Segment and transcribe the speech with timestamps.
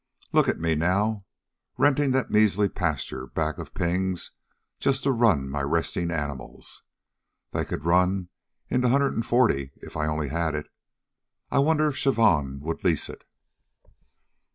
[0.31, 1.25] Look at me now,
[1.77, 4.31] rentin' that measly pasture back of Ping's
[4.79, 6.81] just to run my restin' animals.
[7.51, 8.29] They could run
[8.67, 10.69] in the hundred an' forty if I only had it.
[11.51, 13.23] I wonder if Chavon would lease it."